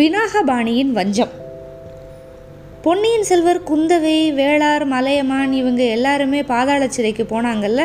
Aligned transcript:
பினாகபாணியின் 0.00 0.92
வஞ்சம். 0.96 1.32
பொன்னியின் 2.84 3.26
செல்வர் 3.28 3.58
குந்தவை 3.70 4.14
வேளார் 4.38 4.84
மலையமான் 4.92 5.52
இவங்க 5.58 5.82
எல்லாருமே 5.96 6.40
பாதாள 6.50 6.86
சிறைக்கு 6.88 7.24
போனாங்கல்ல 7.32 7.82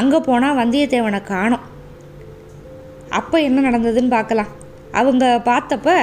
அங்கே 0.00 0.18
போனால் 0.28 0.56
வந்தியத்தேவனை 0.60 1.20
காணோம். 1.28 1.66
அப்போ 3.18 3.36
என்ன 3.48 3.62
நடந்ததுன்னு 3.66 4.10
பார்க்கலாம். 4.16 4.50
அவங்க 5.00 5.24
பார்த்தப்ப 5.50 5.94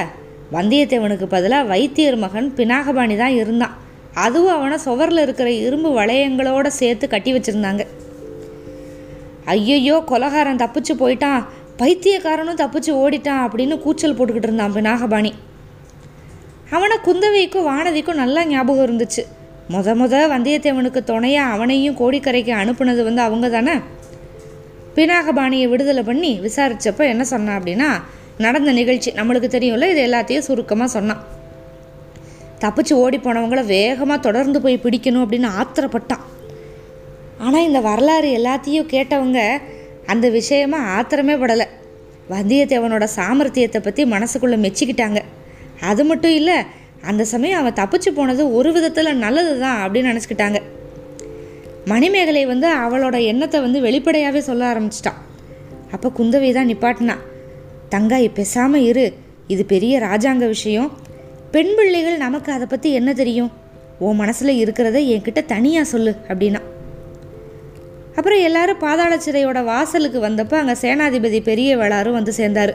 வந்தியத்தேவனுக்கு 0.57 1.27
பதிலாக 1.35 1.69
வைத்தியர் 1.73 2.19
மகன் 2.25 2.49
பினாகபாணி 2.59 3.17
தான் 3.23 3.37
இருந்தான். 3.41 3.75
அதுவும் 4.25 4.55
அவனை 4.57 4.79
சுவரில் 4.87 5.23
இருக்கிற 5.25 5.51
இரும்பு 5.67 5.91
வளையங்களோட 5.99 6.67
சேர்த்து 6.81 7.07
கட்டி 7.07 7.33
வச்சுருந்தாங்க. 7.33 7.85
ஐயையோ 9.55 9.97
கொலகாரன் 10.13 10.63
தப்பிச்சு 10.65 10.95
போயிட்டான். 11.03 11.43
பைத்தியக்காரனும் 11.79 12.59
தப்பிச்சு 12.61 12.91
ஓடிட்டான் 13.01 13.45
அப்படின்னு 13.45 13.75
கூச்சல் 13.79 14.15
போட்டுக்கிட்டு 14.17 14.49
இருந்தான் 14.49 14.87
நாகபாணி. 14.89 15.31
அவனை 16.75 16.97
குந்தவைக்கும் 17.07 17.67
வானதிக்கும் 17.71 18.21
நல்லா 18.21 18.45
ஞாபகம் 18.45 18.85
இருந்துச்சு. 18.85 19.23
முத 19.73 19.93
முத 20.01 20.15
வந்தியத்தேவனுக்கு 20.33 21.01
துணையாக 21.03 21.53
அவனையும் 21.55 21.97
கோடிக்கரைக்கு 21.97 22.53
அனுப்புனது 22.61 23.03
வந்து 23.03 23.21
அவங்க 23.21 23.49
தானே? 23.49 23.75
பினாகபாணியை 24.95 25.67
விடுதலை 25.69 26.03
பண்ணி 26.03 26.39
விசாரித்தப்ப 26.39 27.05
என்ன 27.13 27.23
சொன்னான் 27.23 27.57
அப்படின்னா 27.59 27.89
நடந்த 28.37 28.71
நிகழ்ச்சி 28.71 29.11
நம்மளுக்கு 29.11 29.49
தெரியும்ல 29.55 29.89
இது 29.93 30.01
எல்லாத்தையும் 30.07 30.47
சுருக்கமாக 30.47 30.89
சொன்னான். 30.97 31.23
தப்பிச்சு 32.63 32.93
ஓடி 33.03 33.17
போனவங்கள 33.17 33.65
வேகமாக 33.65 34.19
தொடர்ந்து 34.19 34.61
போய் 34.61 34.83
பிடிக்கணும் 34.83 35.23
அப்படின்னு 35.25 35.49
ஆத்திரப்பட்டான். 35.61 36.23
ஆனால் 37.39 37.65
இந்த 37.69 37.79
வரலாறு 37.79 38.29
எல்லாத்தையும் 38.39 38.91
கேட்டவங்க 38.93 39.39
அந்த 40.05 40.29
விஷயமா 40.29 40.79
ஆத்திரமே 40.95 41.33
படலை. 41.33 41.67
வந்தியத்தேவனோட 42.29 43.05
சாமர்த்தியத்தை 43.15 43.79
பற்றி 43.79 44.03
மனசுக்குள்ளே 44.05 44.57
மெச்சிக்கிட்டாங்க. 44.65 45.19
அது 45.81 46.03
மட்டும் 46.05 46.31
இல்லை 46.31 46.57
அந்த 47.01 47.23
சமயம் 47.25 47.59
அவன் 47.59 47.77
தப்பிச்சு 47.79 48.09
போனது 48.09 48.53
ஒரு 48.53 48.71
விதத்தில் 48.71 49.19
நல்லது 49.25 49.59
தான் 49.59 49.79
அப்படின்னு 49.83 50.11
நினச்சிக்கிட்டாங்க. 50.11 50.59
மணிமேகலை 51.85 52.45
வந்து 52.45 52.67
அவளோட 52.75 53.23
எண்ணத்தை 53.23 53.61
வந்து 53.61 53.79
வெளிப்படையாகவே 53.81 54.39
சொல்ல 54.39 54.73
ஆரம்பிச்சிட்டான். 54.73 55.19
அப்போ 55.91 56.07
குந்தவை 56.17 56.53
தான் 56.53 56.69
நிப்பாட்டினா 56.71 57.15
தங்காய் 57.89 58.27
பேசாமல் 58.33 58.81
இரு. 58.81 59.05
இது 59.47 59.65
பெரிய 59.65 59.99
ராஜாங்க 59.99 60.45
விஷயம். 60.47 60.89
பெண் 61.51 61.73
பிள்ளைகள் 61.75 62.17
நமக்கு 62.17 62.51
அதை 62.51 62.67
பற்றி 62.69 62.91
என்ன 62.91 63.13
தெரியும்? 63.13 63.51
உன் 63.99 64.15
மனசில் 64.15 64.59
இருக்கிறத 64.61 64.99
என்கிட்ட 65.13 65.45
தனியாக 65.45 65.91
சொல்லு 65.93 66.13
அப்படின்னா. 66.27 66.61
அப்புறம் 68.17 68.39
எல்லாரும் 68.39 68.81
பாதாள 68.83 69.13
சிறையோட 69.15 69.63
வாசலுக்கு 69.63 70.19
வந்தப்போ 70.27 70.55
அங்கே 70.59 70.75
சேனாதிபதி 70.83 71.39
பெரிய 71.43 71.77
வேளாரும் 71.77 72.17
வந்து 72.19 72.33
சேர்ந்தார். 72.33 72.73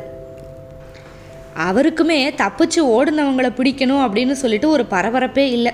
அவருக்குமே 1.66 2.18
தப்பிச்சு 2.42 2.80
ஓடுனவங்களை 2.96 3.50
பிடிக்கணும் 3.58 4.02
அப்படின்னு 4.04 4.32
சொல்லிட்டு 4.32 4.68
ஒரு 4.68 4.84
பரபரப்பே 4.90 5.44
இல்லை. 5.56 5.72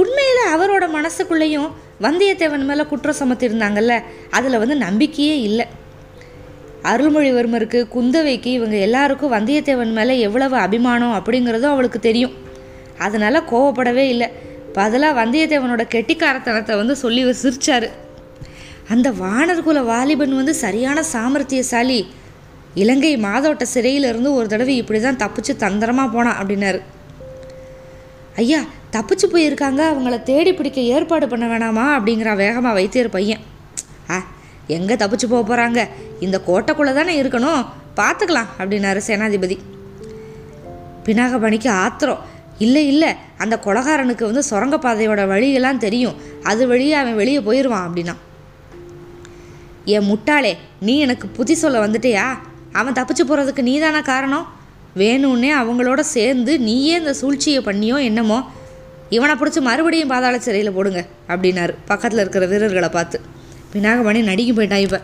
உண்மையில் 0.00 0.42
அவரோட 0.54 0.84
மனசுக்குள்ளேயும் 0.96 1.68
வந்தியத்தேவன் 2.02 2.64
மேலே 2.68 2.84
குற்றம் 2.84 3.18
சுமத்திருந்தாங்கல்ல 3.20 3.94
அதில் 4.30 4.60
வந்து 4.62 4.76
நம்பிக்கையே 4.76 5.36
இல்லை. 5.40 5.66
அருள்மொழிவர்மருக்கு 6.92 7.80
குந்தவைக்கு 7.94 8.50
இவங்க 8.58 8.76
எல்லாருக்கும் 8.76 9.32
வந்தியத்தேவன் 9.32 9.92
மேலே 9.98 10.20
எவ்வளவு 10.20 10.56
அபிமானம் 10.56 11.14
அப்படிங்கிறதும் 11.18 11.74
அவளுக்கு 11.74 11.98
தெரியும். 11.98 12.34
அதனால் 12.98 13.46
கோவப்படவே 13.52 14.06
இல்லை. 14.14 14.28
பதிலாக 14.78 15.18
வந்தியத்தேவனோட 15.20 15.82
கெட்டிக்காரத்தனத்தை 15.94 16.76
வந்து 16.76 16.96
சொல்லி 16.96 17.22
சிரிச்சாரு 17.42 17.90
அந்த 18.88 19.10
வானர்குல 19.10 19.84
வாலிபன் 19.84 20.34
வந்து 20.34 20.54
சரியான 20.54 21.02
சாமர்த்தியசாலி. 21.12 22.06
இலங்கை 22.74 23.16
மாதோட்ட 23.16 23.62
சிறையிலிருந்து 23.62 24.34
ஒரு 24.34 24.46
தடவை 24.48 24.76
இப்படி 24.76 25.00
தான் 25.00 25.20
தப்பிச்சு 25.22 25.56
தந்திரமாக 25.56 26.08
போனான் 26.08 26.38
அப்படின்னாரு. 26.40 26.80
ஐயா 28.36 28.60
தப்பிச்சு 28.92 29.26
போயிருக்காங்க 29.32 29.80
அவங்கள 29.92 30.22
தேடி 30.22 30.52
பிடிக்க 30.52 30.80
ஏற்பாடு 30.80 31.28
பண்ண 31.28 31.46
வேணாமா 31.46 31.84
அப்படிங்கிறான் 31.96 32.36
வேகமாக 32.36 32.74
வைத்தியர் 32.74 33.10
பையன். 33.10 33.40
ஆ 34.10 34.16
எங்கே 34.66 34.94
தப்பிச்சு 34.94 35.26
போக 35.28 35.42
போகிறாங்க 35.42 35.88
இந்த 36.20 36.40
கோட்டைக்குள்ளே 36.46 36.92
தானே 36.94 37.22
இருக்கணும்? 37.22 37.64
பார்த்துக்கலாம் 37.96 38.50
அப்படின்னாரு 38.58 39.00
சேனாதிபதி. 39.06 39.58
பினாகபணிக்கு 41.06 41.68
ஆத்திரம். 41.68 42.22
இல்லை 42.58 42.86
இல்லை 42.86 43.08
அந்த 43.38 43.60
கொலகாரனுக்கு 43.64 44.24
வந்து 44.24 44.42
சுரங்கப்பாதையோட 44.50 45.26
வழியெல்லாம் 45.26 45.78
தெரியும். 45.78 46.16
அது 46.42 46.66
வழியே 46.66 46.92
அவன் 46.92 47.16
வெளியே 47.16 47.40
போயிடுவான் 47.40 47.86
அப்படின்னா 47.88 48.14
என் 49.84 50.06
முட்டாளே 50.10 50.56
நீ 50.80 50.98
எனக்கு 50.98 51.28
புத்தி 51.28 51.54
சொல்ல 51.54 51.86
வந்துட்டியா? 51.86 52.22
அவன் 52.72 52.92
தப்பிச்சு 52.92 53.24
போகிறதுக்கு 53.28 53.62
நீ 53.62 53.78
தானே 53.78 54.00
காரணம்? 54.00 54.46
வேணும்னே 54.96 55.50
அவங்களோட 55.54 56.00
சேர்ந்து 56.00 56.58
நீயே 56.58 56.98
இந்த 56.98 57.14
சூழ்ச்சியை 57.14 57.62
பண்ணியோ 57.64 58.02
என்னமோ? 58.02 58.44
இவனை 59.10 59.34
பிடிச்சி 59.34 59.60
மறுபடியும் 59.60 60.08
பாதாள 60.08 60.38
சிறையில் 60.38 60.72
போடுங்க 60.72 61.06
அப்படின்னாரு. 61.28 61.74
பக்கத்தில் 61.86 62.20
இருக்கிற 62.20 62.46
வீரர்களை 62.46 62.88
பார்த்து. 62.88 63.20
பினாகமணி 63.72 64.22
நடிக்க 64.22 64.50
போயிட்டான் 64.52 64.84
இப்போ. 64.86 65.00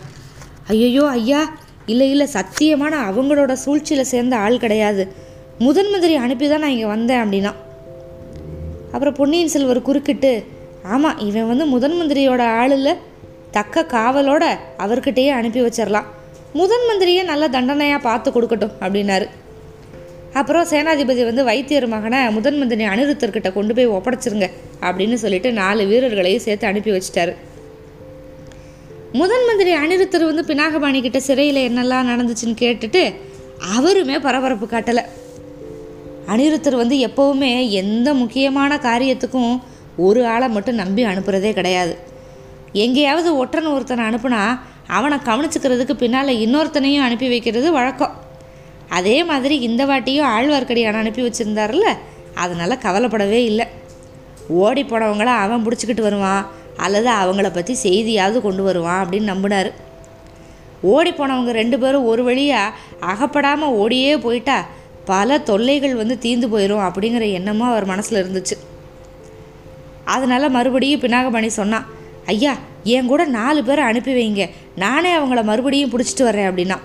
ஐயையோ 0.69 1.09
ஐயா 1.09 1.51
இல்லை 1.87 2.11
இல்லை 2.11 2.29
சத்தியமான 2.33 2.95
அவங்களோட 3.11 3.53
சூழ்ச்சியில் 3.53 4.05
சேர்ந்த 4.05 4.37
ஆள் 4.37 4.59
கிடையாது. 4.59 5.13
முதன் 5.59 5.91
மந்திரி 5.91 6.15
அனுப்பி 6.15 6.49
தான் 6.49 6.61
நான் 6.61 6.71
இங்கே 6.71 6.85
வந்தேன் 6.85 7.23
அப்படின்னா. 7.25 7.53
அப்புறம் 8.93 9.15
பொன்னியின் 9.15 9.49
செல்வர் 9.49 9.83
குறுக்கிட்டு 9.83 10.47
ஆமாம் 10.83 11.19
இவன் 11.19 11.47
வந்து 11.47 11.67
முதன் 11.67 11.93
மந்திரியோட 11.93 12.41
ஆள் 12.41 12.71
இல்லை 12.71 12.95
தக்க 13.57 13.85
காவலோட 13.93 14.45
அவர்கிட்டயே 14.85 15.31
அனுப்பி 15.39 15.61
வச்சிடலாம் 15.67 16.09
முதன் 16.59 16.87
மந்திரியே 16.89 17.23
நல்ல 17.25 17.45
தண்டனையாக 17.49 18.01
பார்த்து 18.09 18.29
கொடுக்கட்டும் 18.31 18.75
அப்படின்னாரு. 18.85 19.27
அப்புறம் 20.39 20.67
சேனாதிபதி 20.71 21.23
வந்து 21.29 21.45
வைத்தியர் 21.45 21.87
மகனை 21.93 22.19
முதன் 22.37 22.59
மந்திரி 22.59 22.85
அனிருத்தர்கிட்ட 22.85 23.49
கொண்டு 23.53 23.75
போய் 23.77 23.95
ஒப்படைச்சிருங்க 23.97 24.47
அப்படின்னு 24.87 25.17
சொல்லிட்டு 25.23 25.51
நாலு 25.53 25.85
வீரர்களையும் 25.85 26.45
சேர்த்து 26.47 26.67
அனுப்பி 26.67 26.91
வச்சிட்டாரு. 26.97 27.33
முதன் 29.21 29.47
மந்திரி 29.47 29.73
அனிருத்தர் 29.83 30.29
வந்து 30.31 30.45
பினாகபாணி 30.51 31.01
கிட்ட 31.01 31.21
சிறையில் 31.29 31.61
என்னெல்லாம் 31.69 32.11
நடந்துச்சுன்னு 32.11 32.61
கேட்டுட்டு 32.65 33.03
அவருமே 33.77 34.19
பரபரப்பு 34.27 34.67
காட்டலை. 34.67 35.05
அனிருத்தர் 36.35 36.83
வந்து 36.83 36.97
எப்போவுமே 37.09 37.53
எந்த 37.83 38.09
முக்கியமான 38.15 38.77
காரியத்துக்கும் 38.89 39.53
ஒரு 39.97 40.21
ஆளை 40.27 40.49
மட்டும் 40.49 40.81
நம்பி 40.83 41.05
அனுப்புகிறதே 41.05 41.53
கிடையாது. 41.53 41.95
எங்கேயாவது 42.73 43.31
ஒற்றன் 43.37 43.73
ஒருத்தனை 43.75 44.03
அனுப்புனா 44.09 44.43
அவனை 44.87 45.19
கவனிச்சுக்கிறதுக்கு 45.19 45.95
பின்னால் 46.03 46.41
இன்னொருத்தனையும் 46.45 47.07
அனுப்பி 47.07 47.29
வைக்கிறது 47.29 47.73
வழக்கம். 47.73 48.15
அதே 48.89 49.25
மாதிரி 49.25 49.59
இந்த 49.69 49.83
வாட்டியும் 49.87 50.31
ஆழ்வார்க்கடியான 50.37 51.01
அனுப்பி 51.03 51.23
வச்சுருந்தார்ல 51.27 51.91
அதனால் 52.35 52.83
கவலைப்படவே 52.87 53.41
இல்லை. 53.51 53.67
ஓடி 54.49 54.83
போனவங்கள 54.83 55.31
அவன் 55.45 55.65
பிடிச்சிக்கிட்டு 55.67 56.01
வருவான் 56.01 56.47
அல்லது 56.77 57.11
அவங்கள 57.11 57.49
பற்றி 57.53 57.75
செய்தியாவது 57.83 58.41
கொண்டு 58.41 58.63
வருவான் 58.63 59.01
அப்படின்னு 59.03 59.33
நம்பினார். 59.33 59.71
ஓடி 60.95 61.11
போனவங்க 61.11 61.53
ரெண்டு 61.61 61.79
பேரும் 61.79 62.05
ஒரு 62.05 62.23
வழியாக 62.25 62.75
அகப்படாமல் 63.13 63.77
ஓடியே 63.83 64.17
போயிட்டா 64.17 64.59
பல 65.05 65.39
தொல்லைகள் 65.39 65.95
வந்து 65.95 66.17
தீந்து 66.25 66.47
போயிடும் 66.55 66.87
அப்படிங்கிற 66.89 67.33
எண்ணமும் 67.33 67.71
அவர் 67.71 67.91
மனசில் 67.93 68.21
இருந்துச்சு. 68.23 68.57
அதனால் 70.05 70.55
மறுபடியும் 70.57 71.01
பினாகமணி 71.01 71.47
சொன்னான் 71.47 71.87
ஐயா 72.27 72.53
என் 72.85 73.07
கூட 73.07 73.23
நாலு 73.25 73.61
பேரை 73.65 73.85
அனுப்பி 73.85 74.13
வைங்க. 74.19 74.45
நானே 74.77 75.11
அவங்கள 75.17 75.41
மறுபடியும் 75.45 75.93
பிடிச்சிட்டு 75.93 76.25
வர்றேன் 76.29 76.49
அப்படின்னா. 76.51 76.79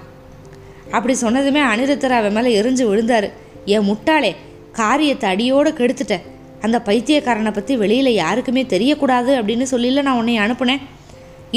அப்படி 0.91 1.13
சொன்னதுமே 1.21 1.61
அனிருத்தர் 1.71 2.19
அவன் 2.19 2.35
மேலே 2.37 2.61
எரிஞ்சு 2.61 2.83
விழுந்தார். 2.89 3.27
என் 3.65 3.87
முட்டாளே 3.89 4.35
காரியத்தை 4.71 5.29
அடியோடு 5.29 5.69
கெடுத்துட்டேன் 5.79 6.25
அந்த 6.61 6.77
பைத்தியக்காரனை 6.87 7.51
பற்றி 7.51 7.73
வெளியில் 7.75 8.11
யாருக்குமே 8.13 8.63
தெரியக்கூடாது 8.63 9.31
அப்படின்னு 9.39 9.65
சொல்லில 9.71 10.01
நான் 10.01 10.19
உன்னை 10.21 10.35
அனுப்புனேன். 10.39 10.83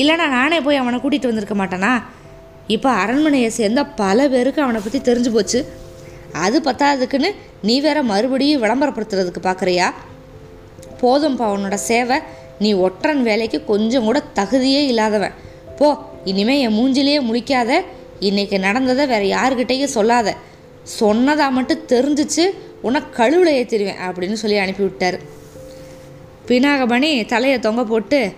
இல்லைனா 0.00 0.26
நானே 0.28 0.60
போய் 0.60 0.80
அவனை 0.80 0.98
கூட்டிகிட்டு 1.00 1.30
வந்திருக்க 1.30 1.56
மாட்டேனா? 1.60 1.92
இப்போ 2.66 2.90
அரண்மனையை 2.90 3.50
சேர்ந்த 3.50 3.84
பல 3.84 4.28
பேருக்கு 4.28 4.62
அவனை 4.62 4.80
பற்றி 4.80 5.12
தெரிஞ்சு 5.12 5.30
போச்சு. 5.36 5.60
அது 6.32 6.60
பத்தாததுக்குன்னு 6.60 7.30
நீ 7.62 7.80
வேற 7.80 8.02
மறுபடியும் 8.02 8.62
விளம்பரப்படுத்துறதுக்கு 8.62 9.42
பார்க்குறியா 9.46 9.86
போதும்ப்பா 11.02 11.46
உன்னோட 11.54 11.75
சேவை. 11.75 12.19
நீ 12.58 12.72
ஒற்றன் 12.72 13.22
வேலைக்கு 13.22 13.64
கொஞ்சம் 13.64 14.05
கூட 14.05 14.22
தகுதியே 14.34 14.81
இல்லாதவன். 14.90 15.34
போ 15.78 15.88
இனிமே 16.25 16.60
என் 16.60 16.76
மூஞ்சிலேயே 16.78 17.19
முழிக்காத. 17.28 17.81
இன்னைக்கு 18.20 18.58
நடந்ததை 18.58 19.06
வேற 19.06 19.25
யாருக்கிட்டேயும் 19.37 19.96
சொல்லாத. 19.96 20.34
சொன்னதா 21.00 21.50
மட்டும் 21.50 21.87
தெரிஞ்சிச்சு 21.88 22.44
உன்னை 22.81 23.00
கழுவில் 23.10 23.56
ஏற்றிடுவேன் 23.58 24.02
அப்படின்னு 24.06 24.32
சொல்லி 24.32 24.56
அனுப்பிவிட்டார். 24.58 25.19
பினாகபணி 26.49 27.26
தலையை 27.26 27.58
தொங்க 27.58 27.84
போட்டு 27.84 28.32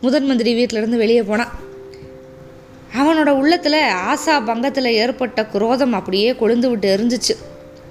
முதன் 0.00 0.26
மந்திரி 0.26 0.50
வீட்டிலேருந்து 0.58 1.02
வெளியே 1.04 1.22
போனான் 1.22 1.54
அவனோட 2.98 3.30
உள்ளத்தில் 3.40 3.80
ஆசா 4.12 4.34
பங்கத்தில் 4.44 4.96
ஏற்பட்ட 5.02 5.46
குரோதம் 5.46 5.92
அப்படியே 5.92 6.30
கொழுந்து 6.32 6.68
விட்டு 6.70 6.88
எரிஞ்சிச்சு. 6.96 7.34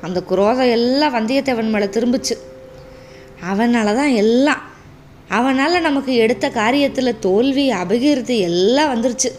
அந்த 0.01 0.21
குரோதம் 0.21 0.71
எல்லாம் 0.77 1.15
வந்தியத்தேவன் 1.15 1.69
மேலே 1.69 1.85
திரும்பிச்சு. 1.85 2.35
அவனால 3.51 3.95
தான் 3.95 4.13
எல்லாம் 4.23 4.63
அவனால் 5.29 5.81
நமக்கு 5.81 6.15
எடுத்த 6.15 6.49
காரியத்தில் 6.49 7.19
தோல்வி 7.19 7.71
அபகீர்த்தி 7.71 8.39
எல்லாம் 8.39 8.91
வந்துருச்சு. 8.93 9.31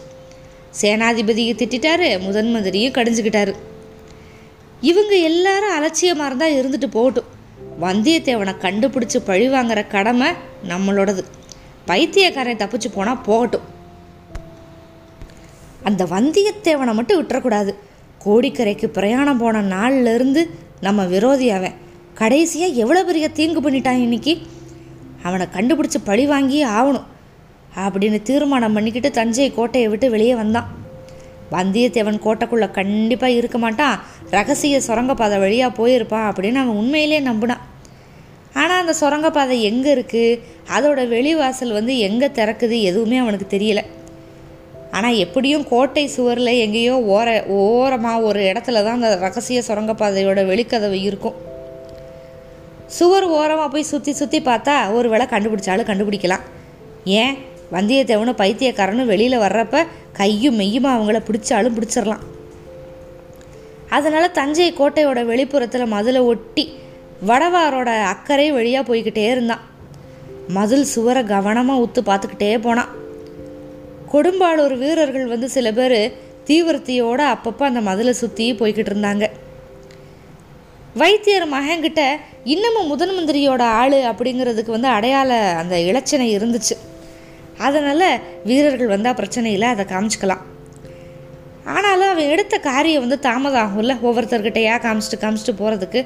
சேனாதிபதியை 0.81 1.53
திட்டாரு 1.55 2.21
முதன் 2.21 2.51
மந்திரியும் 2.51 2.93
கடிஞ்சுக்கிட்டாரு. 2.93 3.53
இவங்க 4.81 5.15
எல்லாரும் 5.15 5.75
அலட்சியமாக 5.75 6.27
இருந்தால் 6.27 6.57
இருந்துட்டு 6.59 6.85
போகட்டும். 6.85 7.37
வந்தியத்தேவனை 7.81 8.53
கண்டுபிடிச்சி 8.61 9.19
பழி 9.25 9.49
வாங்குற 9.49 9.87
கடமை 9.87 10.27
நம்மளோடது. 10.67 11.23
பைத்தியக்காரன் 11.85 12.57
தப்பிச்சு 12.57 12.89
போனால் 12.93 13.21
போகட்டும். 13.21 13.61
அந்த 15.83 16.05
வந்தியத்தேவனை 16.05 16.93
மட்டும் 16.93 17.19
விட்டுறக்கூடாது. 17.19 17.73
கோடிக்கரைக்கு 18.25 18.85
பிரயாணம் 18.85 19.37
போன 19.37 19.61
நாள்ல 19.61 20.13
இருந்து 20.13 20.49
நம்ம 20.81 21.05
விரோதி 21.05 21.49
அவன் 21.49 21.73
கடைசியாக 22.13 22.73
எவ்வளோ 22.73 23.03
பெரிய 23.03 23.29
தீங்கு 23.29 23.71
பண்ணிட்டான் 23.71 24.01
இன்னைக்கு? 24.01 24.41
அவனை 25.27 25.45
கண்டுபிடிச்சி 25.55 25.99
பழி 26.09 26.25
வாங்கியே 26.33 26.65
ஆகணும் 26.79 27.07
அப்படின்னு 27.83 28.19
தீர்மானம் 28.29 28.75
பண்ணிக்கிட்டு 28.77 29.09
தஞ்சை 29.17 29.49
கோட்டையை 29.57 29.87
விட்டு 29.89 30.07
வெளியே 30.13 30.35
வந்தான். 30.41 30.69
வந்தியத்தேவன் 31.55 32.23
கோட்டைக்குள்ளே 32.25 32.67
கண்டிப்பாக 32.77 33.37
இருக்க 33.39 33.57
மாட்டான். 33.57 33.95
ரகசிய 34.37 34.79
சுரங்கப்பாதை 34.87 35.37
வழியாக 35.43 35.77
போயிருப்பான் 35.79 36.27
அப்படின்னு 36.29 36.61
அவன் 36.63 36.79
உண்மையிலே 36.81 37.19
நம்பினான். 37.29 37.63
ஆனால் 38.53 38.81
அந்த 38.81 38.93
சுரங்கப்பாதை 39.01 39.55
எங்கே 39.69 39.89
இருக்குது 39.95 40.39
அதோட 40.75 40.99
வெளிவாசல் 41.15 41.77
வந்து 41.77 41.93
எங்கே 42.07 42.27
திறக்குது 42.39 42.77
எதுவுமே 42.89 43.17
அவனுக்கு 43.23 43.47
தெரியல. 43.55 43.81
ஆனால் 44.97 45.19
எப்படியும் 45.25 45.65
கோட்டை 45.71 46.03
சுவரில் 46.15 46.59
எங்கேயோ 46.65 46.95
ஓர 47.15 47.27
ஓரமாக 47.57 48.27
ஒரு 48.29 48.41
இடத்துல 48.51 48.83
தான் 48.83 48.99
அந்த 48.99 49.11
ரகசிய 49.25 49.61
சுரங்கப்பாதையோட 49.67 50.41
வெளிக்கதவு 50.51 50.99
இருக்கும். 51.09 51.37
சுவர் 52.97 53.25
ஓரமாக 53.37 53.67
போய் 53.69 53.91
சுற்றி 53.91 54.11
சுற்றி 54.11 54.39
பார்த்தா 54.39 54.75
ஒரு 54.97 55.07
வேளை 55.09 55.25
கண்டுபிடிச்சாலும் 55.31 55.89
கண்டுபிடிக்கலாம். 55.89 56.43
ஏன்? 57.21 57.33
வந்தியத்தேவனும் 57.75 58.39
பைத்தியக்காரனும் 58.41 59.09
வெளியில் 59.11 59.43
வர்றப்ப 59.43 59.85
கையும் 60.19 60.59
மெய்யுமா 60.59 60.91
அவங்கள 60.95 61.19
பிடிச்சாலும் 61.27 61.75
பிடிச்சிடலாம் 61.77 62.23
அதனால் 63.97 64.35
தஞ்சை 64.37 64.69
கோட்டையோட 64.79 65.19
வெளிப்புறத்தில் 65.25 65.93
மதுளை 65.93 66.21
ஒட்டி 66.31 66.63
வடவாரோட 67.29 67.89
அக்கறை 68.13 68.47
வழியாக 68.51 68.83
போய்கிட்டே 68.89 69.23
இருந்தான். 69.31 69.63
மதில் 70.57 70.85
சுவரை 70.93 71.23
கவனமாக 71.23 71.83
உத்து 71.85 72.01
பார்த்துக்கிட்டே 72.09 72.49
போனான். 72.65 72.91
கொடும்பாளூர் 74.11 74.75
வீரர்கள் 74.77 75.31
வந்து 75.33 75.49
சில 75.55 75.71
பேர் 75.71 75.99
தீவிரத்தையோடு 76.47 77.23
அப்பப்போ 77.33 77.63
அந்த 77.69 77.81
மதிலை 77.89 78.13
சுற்றி 78.13 78.45
போய்கிட்டு 78.59 78.91
இருந்தாங்க. 78.93 79.25
வைத்தியர் 81.01 81.47
மகன்கிட்ட 81.55 82.03
இன்னமும் 82.43 82.87
முதன் 82.87 83.09
மந்திரியோட 83.09 83.61
ஆள் 83.61 83.91
அப்படிங்கிறதுக்கு 83.91 84.71
வந்து 84.71 84.87
அடையாள 84.87 85.55
அந்த 85.57 85.75
இலச்சனை 85.75 86.27
இருந்துச்சு. 86.37 86.75
அதனால் 87.57 88.19
வீரர்கள் 88.43 88.87
வந்தால் 88.87 89.13
பிரச்சனை 89.13 89.53
இல்லை 89.53 89.67
அதை 89.67 89.85
காமிச்சிக்கலாம். 89.85 90.43
ஆனாலும் 91.65 92.09
அவன் 92.09 92.29
எடுத்த 92.29 92.59
காரியம் 92.59 93.01
வந்து 93.01 93.19
தாமதம் 93.19 93.61
ஆகும்ல 93.63 93.95
ஒவ்வொருத்தர்கிட்டயா 94.01 94.75
காமிச்சிட்டு 94.85 95.21
காமிச்சிட்டு 95.21 95.59
போகிறதுக்கு 95.59 96.05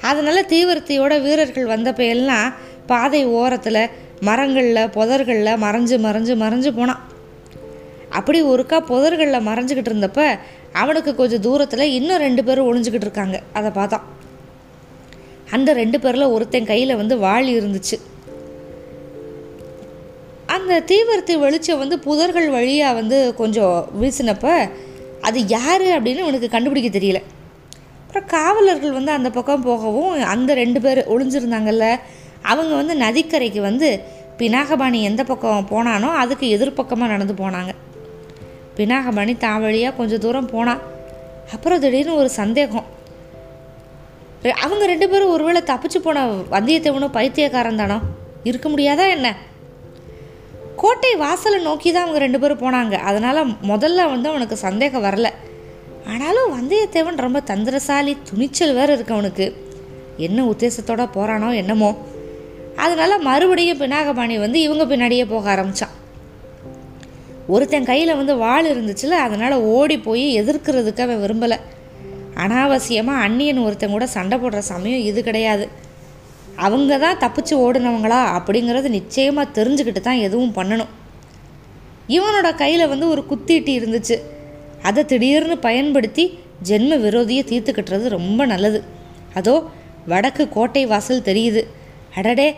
அதனால் 0.00 0.48
தீவிரத்தையோட 0.48 1.22
வீரர்கள் 1.22 1.66
வந்தப்ப 1.66 2.08
எல்லாம் 2.08 2.54
பாதை 2.86 3.26
ஓரத்தில் 3.26 3.90
மரங்களில் 4.20 4.90
புதர்களில் 4.90 5.60
மறைஞ்சு 5.64 5.96
மறைஞ்சு 6.06 6.34
மறைஞ்சு 6.44 6.70
போனான். 6.78 7.00
அப்படி 8.08 8.42
ஒருக்கா 8.42 8.78
புதர்களில் 8.90 9.46
மறைஞ்சிக்கிட்டு 9.48 9.92
இருந்தப்ப 9.92 10.38
அவனுக்கு 10.72 11.14
கொஞ்சம் 11.14 11.40
தூரத்தில் 11.40 11.80
இன்னும் 11.80 12.18
ரெண்டு 12.18 12.44
பேரும் 12.44 12.68
ஒளிஞ்சுக்கிட்டு 12.68 13.08
இருக்காங்க. 13.08 13.40
அதை 13.52 13.70
பார்த்தான். 13.70 14.20
அந்த 15.56 15.70
ரெண்டு 15.80 15.98
பேரில் 16.04 16.32
ஒருத்தன் 16.34 16.70
கையில் 16.70 16.98
வந்து 17.00 17.14
வாள் 17.24 17.48
இருந்துச்சு. 17.58 17.96
அந்த 20.54 20.80
தீவிரத்தை 20.90 21.36
வெளிச்சம் 21.44 21.80
வந்து 21.82 21.96
புதர்கள் 22.06 22.48
வழியாக 22.56 22.98
வந்து 23.00 23.18
கொஞ்சம் 23.40 23.76
வீசினப்ப 24.00 24.46
அது 25.28 25.38
யார் 25.56 25.84
அப்படின்னு 25.96 26.24
அவனுக்கு 26.24 26.48
கண்டுபிடிக்க 26.54 26.88
தெரியல. 26.98 27.20
அப்புறம் 28.02 28.26
காவலர்கள் 28.36 28.96
வந்து 28.96 29.12
அந்த 29.18 29.28
பக்கம் 29.36 29.66
போகவும் 29.68 30.14
அந்த 30.34 30.54
ரெண்டு 30.62 30.80
பேர் 30.84 31.00
ஒளிஞ்சிருந்தாங்கல்ல 31.14 31.86
அவங்க 32.52 32.72
வந்து 32.80 32.94
நதிக்கரைக்கு 33.04 33.60
வந்து 33.68 33.88
பினாகபாணி 34.38 34.98
எந்த 35.10 35.22
பக்கம் 35.24 35.68
போனானோ 35.70 36.08
அதுக்கு 36.22 36.46
எதிர்பக்கமாக 36.56 37.12
நடந்து 37.14 37.34
போனாங்க. 37.42 37.72
பினாகபாணி 38.76 39.32
தான் 39.44 39.62
வழியாக 39.64 39.96
கொஞ்சம் 39.96 40.22
தூரம் 40.24 40.50
போனான் 40.54 40.82
அப்புறம் 41.54 41.80
திடீர்னு 41.84 42.14
ஒரு 42.14 42.30
சந்தேகம். 42.40 42.86
அவங்க 44.50 44.86
ரெண்டு 44.86 45.08
பேரும் 45.08 45.30
ஒருவேளை 45.30 45.62
தப்பிச்சு 45.62 45.98
போன 46.02 46.26
வந்தியத்தேவனோ 46.26 47.08
பைத்தியக்காரன் 47.12 47.76
தானோ? 47.76 47.98
இருக்க 48.44 48.68
முடியாதா 48.68 49.08
என்ன? 49.08 49.36
கோட்டை 50.76 51.16
வாசலை 51.16 51.62
நோக்கி 51.62 51.92
தான் 51.92 52.02
அவங்க 52.02 52.20
ரெண்டு 52.20 52.40
பேரும் 52.40 52.58
போனாங்க. 52.58 52.92
அதனால் 52.92 53.46
முதல்ல 53.46 54.10
வந்து 54.10 54.28
அவனுக்கு 54.28 54.56
சந்தேகம் 54.56 55.04
வரல. 55.04 55.28
ஆனாலும் 56.06 56.52
வந்தியத்தேவன் 56.52 57.16
ரொம்ப 57.16 57.42
தந்திரசாலி 57.46 58.16
துணிச்சல் 58.30 58.74
வேறு 58.74 58.92
இருக்கு 58.92 59.12
அவனுக்கு. 59.12 59.56
என்ன 60.16 60.44
உத்தேசத்தோட 60.44 61.08
போகிறானோ 61.14 61.54
என்னமோ. 61.54 61.96
அதனால் 62.76 63.20
மறுபடியும் 63.20 63.78
பினாகபாணி 63.78 64.38
வந்து 64.38 64.60
இவங்க 64.60 64.96
பின்னாடியே 64.96 65.24
போக 65.28 65.50
ஆரம்பித்தான் 65.50 66.00
ஒருத்தன் 67.48 67.84
கையில் 67.84 68.16
வந்து 68.16 68.36
வாள் 68.36 68.74
இருந்துச்சுல 68.74 69.08
அதனால் 69.08 69.52
ஓடி 69.52 69.98
போய் 69.98 70.40
எதிர்க்கிறதுக்கு 70.40 71.00
அவன் 71.00 71.22
விரும்பலை. 71.24 71.56
அனாவசியமாக 72.44 73.22
அன்னியன் 73.26 73.64
ஒருத்தன் 73.64 73.94
கூட 73.94 74.06
சண்டை 74.06 74.36
போடுற 74.38 74.60
சமயம் 74.72 75.04
இது 75.10 75.22
கிடையாது. 75.22 75.64
அவங்க 76.56 76.98
தான் 76.98 77.20
தப்பிச்சு 77.24 77.54
ஓடுனவங்களா 77.64 78.20
அப்படிங்கிறது 78.38 78.88
நிச்சயமாக 78.98 79.54
தெரிஞ்சுக்கிட்டு 79.58 80.00
தான் 80.00 80.22
எதுவும் 80.26 80.56
பண்ணணும். 80.58 80.90
இவனோட 82.16 82.48
கையில் 82.62 82.90
வந்து 82.92 83.06
ஒரு 83.08 83.22
குத்தீட்டி 83.30 83.72
இருந்துச்சு. 83.80 84.16
அதை 84.88 85.02
திடீர்னு 85.04 85.56
பயன்படுத்தி 85.66 86.24
ஜென்ம 86.68 86.98
விரோதியை 87.04 87.42
தீர்த்துக்கிட்டுறது 87.50 88.06
ரொம்ப 88.18 88.46
நல்லது. 88.52 88.80
அதோ 89.38 89.54
வடக்கு 90.12 90.44
கோட்டை 90.48 90.82
வாசல் 90.92 91.26
தெரியுது. 91.28 91.62
அடடே 92.18 92.48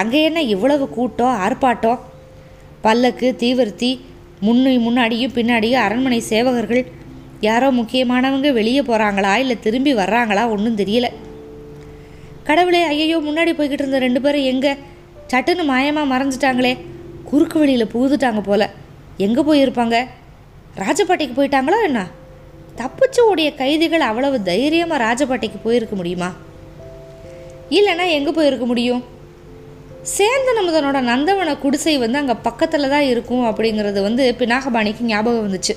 அங்கே 0.00 0.20
என்ன 0.22 0.40
இவ்வளவு 0.54 0.84
கூட்டம் 0.88 1.38
ஆர்ப்பாட்டம் 1.44 2.00
பல்லக்கு 2.84 3.28
தீவர்த்தி 3.42 3.90
முன்னு 4.46 4.70
முன்னாடியும் 4.86 5.34
பின்னாடியும் 5.36 5.82
அரண்மனை 5.86 6.20
சேவகர்கள் 6.28 6.84
யாரோ 7.40 7.70
முக்கியமானவங்க 7.70 8.52
வெளியே 8.52 8.80
போகிறாங்களா 8.80 9.36
இல்லை 9.36 9.58
திரும்பி 9.60 9.94
வர்றாங்களா 9.94 10.48
ஒன்றும் 10.48 10.76
தெரியல. 10.76 11.08
கடவுளே 12.44 12.82
ஐயையோ 12.82 13.18
முன்னாடி 13.18 13.52
போய்கிட்டு 13.56 13.84
இருந்த 13.84 13.98
ரெண்டு 13.98 14.20
பேரும் 14.20 14.42
எங்கே? 14.42 14.72
சட்டுன்னு 15.32 15.64
மாயமாக 15.72 16.10
மறைஞ்சிட்டாங்களே. 16.12 16.78
குறுக்கு 17.24 17.58
வழியில் 17.58 17.92
புகுதுட்டாங்க 17.94 18.40
போல. 18.40 18.70
எங்கே 19.16 19.40
போயிருப்பாங்க? 19.40 20.06
ராஜபாட்டைக்கு 20.76 21.34
போயிட்டாங்களோ 21.36 21.82
என்ன? 21.82 22.00
தப்பிச்சு 22.76 23.20
உடைய 23.20 23.54
கைதிகள் 23.54 24.00
அவ்வளவு 24.00 24.42
தைரியமாக 24.42 25.02
ராஜபாட்டைக்கு 25.04 25.58
போயிருக்க 25.62 25.96
முடியுமா? 25.96 26.32
இல்லைன்னா 27.70 28.10
எங்கே 28.10 28.30
போயிருக்க 28.30 28.66
முடியும்? 28.66 29.04
சேந்தனமுதனோட 30.18 31.00
நந்தவன 31.00 31.58
குடிசை 31.58 31.98
வந்து 31.98 32.18
அங்கே 32.18 32.34
பக்கத்தில் 32.42 32.88
தான் 32.88 33.06
இருக்கும் 33.12 33.44
அப்படிங்கிறது 33.44 34.02
வந்து 34.02 34.36
பினாகபாணிக்கு 34.38 35.02
ஞாபகம் 35.02 35.46
வந்துச்சு. 35.46 35.76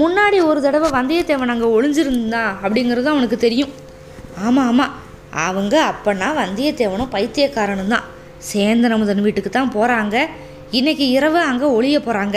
முன்னாடி 0.00 0.38
ஒரு 0.48 0.60
தடவை 0.64 0.88
வந்தியத்தேவன் 0.98 1.52
அங்கே 1.54 1.68
ஒளிஞ்சிருந்தா 1.76 2.42
அப்படிங்கிறது 2.64 3.08
அவனுக்கு 3.12 3.36
தெரியும். 3.46 3.72
ஆமாம் 4.46 4.68
ஆமாம் 4.70 4.94
அவங்க 5.46 5.74
அப்பன்னா 5.92 6.28
வந்தியத்தேவனும் 6.42 7.12
பைத்தியக்காரனும் 7.14 7.92
தான். 7.94 8.06
சேந்தனமுதன் 8.50 9.24
வீட்டுக்கு 9.26 9.50
தான் 9.50 9.72
போகிறாங்க 9.76 10.16
இன்றைக்கி 10.78 11.06
இரவு 11.16 11.40
அங்கே 11.50 11.66
ஒளிய 11.78 11.98
போகிறாங்க 12.06 12.36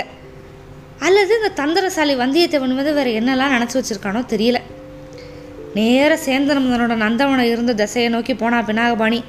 அல்லது 1.07 1.33
இந்த 1.39 1.49
தந்திரசாலி 1.59 2.13
வந்தியத்தேவன் 2.21 2.79
வந்து 2.79 2.93
வேறு 2.99 3.11
என்னெல்லாம் 3.19 3.53
நினச்சி 3.55 3.75
வச்சுருக்கானோ 3.77 4.21
தெரியல. 4.33 4.59
நேர 5.77 6.11
சேந்தனமுதனோட 6.27 6.93
நந்தவனம் 7.05 7.51
இருந்த 7.53 7.73
திசையை 7.81 8.09
நோக்கி 8.15 8.33
போனா 8.41 8.59
பினாகபாணி. 8.69 9.19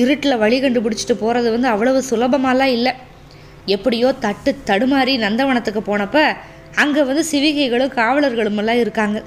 இருட்டில் 0.00 0.40
வழி 0.42 0.56
கண்டுபிடிச்சிட்டு 0.62 1.14
போகிறது 1.22 1.48
வந்து 1.54 1.68
அவ்வளவு 1.74 2.00
சுலபமாலாம் 2.10 2.74
இல்லை. 2.78 2.92
எப்படியோ 3.76 4.08
தட்டு 4.24 4.50
தடுமாறி 4.70 5.14
நந்தவனத்துக்கு 5.24 5.82
போனப்போ 5.90 6.24
அங்கே 6.74 7.02
வந்து 7.02 7.24
சிவிகைகளும் 7.32 7.94
காவலர்களும் 7.94 8.56
எல்லாம் 8.56 8.78
இருக்காங்க. 8.78 9.22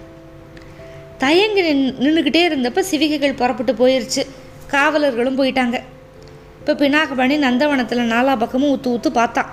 தயங்கி 1.17 1.61
நின் 1.61 1.95
நின்றுக்கிட்டே 1.99 2.43
இருந்தப்போ 2.49 2.83
சிவிகைகள் 2.91 3.39
புறப்பட்டு 3.41 3.73
போயிருச்சு. 3.73 4.23
காவலர்களும் 4.67 5.39
போயிட்டாங்க. 5.39 5.79
இப்போ 6.59 6.73
பினாகபாணி 6.73 7.37
நந்தவனத்தில் 7.37 8.11
நாலா 8.13 8.37
பக்கமும் 8.37 8.69
ஊற்று 8.69 8.91
ஊற்று 8.91 9.11
பார்த்தான். 9.11 9.49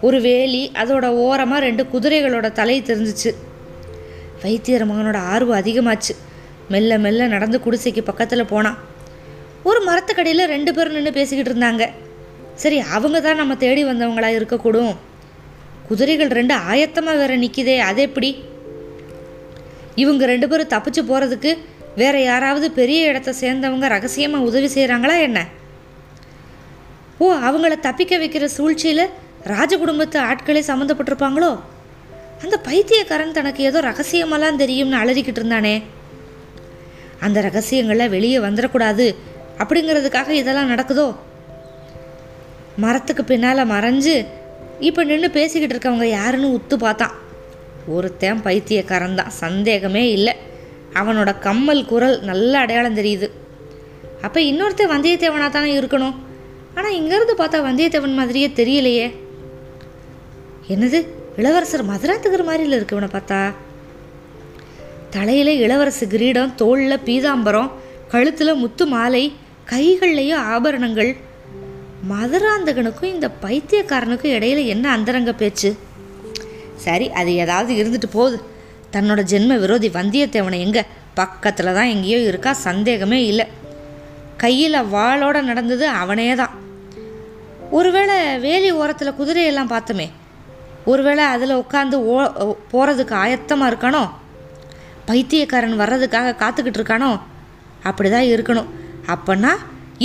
ஒரு 0.00 0.20
வேலி 0.20 0.72
அதோட 0.74 1.06
ஓரமாக 1.06 1.60
ரெண்டு 1.60 1.86
குதிரைகளோட 1.92 2.52
தலை 2.52 2.82
தெரிஞ்சிச்சு. 2.82 3.30
வைத்தியர் 4.42 4.86
மகனோட 4.90 5.16
ஆர்வம் 5.16 5.60
அதிகமாச்சு. 5.62 6.14
மெல்ல 6.68 6.98
மெல்ல 6.98 7.26
நடந்து 7.26 7.60
குடிசைக்கு 7.64 8.02
பக்கத்தில் 8.02 8.44
போனான். 8.44 8.78
ஒரு 9.62 9.80
மரத்துக்கடையில் 9.86 10.50
ரெண்டு 10.54 10.74
பேரும் 10.74 10.92
நின்று 10.92 11.12
பேசிக்கிட்டு 11.12 11.52
இருந்தாங்க. 11.52 11.86
சரி 12.54 12.78
அவங்க 12.78 13.20
தான் 13.20 13.36
நம்ம 13.36 13.56
தேடி 13.56 13.84
வந்தவங்களா 13.84 14.30
இருக்கக்கூடும். 14.38 14.94
குதிரைகள் 15.88 16.28
ரெண்டு 16.28 16.54
ஆயத்தமாக 16.54 17.16
வேற 17.16 17.36
நிற்கிதே 17.36 17.78
அது 17.78 18.02
எப்படி? 18.02 18.42
இவங்க 19.94 20.26
ரெண்டு 20.26 20.48
பேரும் 20.48 20.68
தப்பிச்சு 20.68 21.02
போகிறதுக்கு 21.08 21.58
வேற 21.96 22.22
யாராவது 22.22 22.70
பெரிய 22.70 23.06
இடத்த 23.06 23.34
சேர்ந்தவங்க 23.40 23.86
ரகசியமாக 23.88 24.44
உதவி 24.44 24.66
செய்கிறாங்களா 24.66 25.20
என்ன? 25.20 25.46
ஓ 27.18 27.34
அவங்கள 27.34 27.80
தப்பிக்க 27.80 28.18
வைக்கிற 28.18 28.44
சூழ்ச்சியில் 28.44 29.08
ராஜ 29.44 29.76
குடும்பத்து 29.76 30.20
ஆட்களே 30.20 30.62
சம்மந்தப்பட்டிருப்பாங்களோ? 30.66 31.58
அந்த 32.42 32.56
பைத்தியக்காரன் 32.58 33.32
தனக்கு 33.32 33.62
ஏதோ 33.62 33.80
ரகசியமெல்லாம் 33.80 34.56
தெரியும்னு 34.56 34.96
அலறிக்கிட்டு 34.96 35.40
இருந்தானே. 35.42 35.82
அந்த 37.20 37.40
ரகசியங்கள்லாம் 37.40 38.08
வெளியே 38.08 38.38
வந்துடக்கூடாது 38.38 39.14
அப்படிங்கிறதுக்காக 39.58 40.28
இதெல்லாம் 40.28 40.70
நடக்குதோ? 40.70 41.16
மரத்துக்கு 42.76 43.24
பின்னால் 43.24 43.70
மறைஞ்சு 43.70 44.26
இப்போ 44.80 45.04
நின்று 45.04 45.30
பேசிக்கிட்டு 45.30 45.74
இருக்கவங்க 45.74 46.04
யாருன்னு 46.04 46.54
உத்து 46.56 46.76
பார்த்தான் 46.76 47.14
ஒருத்தன் 47.86 48.42
பைத்தியக்காரன் 48.42 49.14
தான் 49.14 49.30
சந்தேகமே 49.30 50.10
இல்லை. 50.10 50.34
அவனோட 50.94 51.38
கம்மல் 51.38 51.86
குரல் 51.86 52.20
நல்ல 52.20 52.58
அடையாளம் 52.58 52.96
தெரியுது. 52.96 53.30
அப்போ 54.22 54.40
இன்னொருத்தன் 54.40 54.92
வந்தியத்தேவனாக 54.94 55.50
தானே 55.50 55.80
இருக்கணும்? 55.80 56.16
ஆனால் 56.74 56.92
இங்கேருந்து 56.92 57.34
பார்த்தா 57.38 57.58
வந்தியத்தேவன் 57.68 58.14
மாதிரியே 58.14 58.48
தெரியலையே. 58.48 59.14
என்னது? 60.68 61.06
இளவரசர் 61.36 61.90
மதுராத்துக்கிற 61.90 62.44
மாதிரியில் 62.44 62.76
இருக்கு 62.76 62.96
இவனை 62.96 63.10
பார்த்தா? 63.12 63.52
தலையில் 65.10 65.52
இளவரசு 65.64 66.06
கிரீடம் 66.06 66.54
தோளில் 66.54 67.04
பீதாம்பரம் 67.04 67.70
கழுத்தில் 68.08 68.54
முத்து 68.54 68.86
மாலை 68.86 69.32
கைகள்லையும் 69.70 70.44
ஆபரணங்கள் 70.52 71.16
மதுராந்தகனுக்கும் 72.06 73.12
இந்த 73.14 73.30
பைத்தியக்காரனுக்கும் 73.42 74.34
இடையில 74.36 74.66
என்ன 74.66 74.90
அந்தரங்க 74.90 75.32
பேச்சு? 75.32 75.78
சரி 76.74 77.10
அது 77.10 77.34
ஏதாவது 77.34 77.74
இருந்துட்டு 77.74 78.08
போகுது. 78.12 78.42
தன்னோட 78.92 79.22
ஜென்ம 79.30 79.58
விரோதி 79.58 79.88
வந்தியத்தேவனை 79.88 80.58
எங்க? 80.58 80.84
பக்கத்தில் 81.14 81.72
தான் 81.72 81.86
எங்கேயோ 81.86 82.18
இருக்கா 82.18 82.52
சந்தேகமே 82.52 83.24
இல்லை. 83.24 83.46
கையில் 84.36 84.74
வாளோட 84.74 85.42
நடந்தது 85.42 85.88
அவனே 85.88 86.34
தான் 86.34 86.50
ஒருவேளை 87.70 88.38
வேலி 88.38 88.70
ஓரத்தில் 88.70 89.18
குதிரையெல்லாம் 89.18 89.72
பார்த்தோமே? 89.74 90.10
ஒருவேளை 90.84 91.24
அதில் 91.24 91.62
உட்காந்து 91.62 91.92
ஓ 91.92 92.30
போகிறதுக்கு 92.72 93.10
ஆயத்தமாக 93.10 93.70
இருக்கானோ? 93.72 94.10
பைத்தியக்காரன் 95.04 95.80
வர்றதுக்காக 95.80 96.36
காத்துக்கிட்டு 96.36 96.80
இருக்கானோ? 96.80 97.20
அப்படி 97.82 98.10
தான் 98.10 98.22
இருக்கணும். 98.22 98.66
அப்போன்னா 99.06 99.56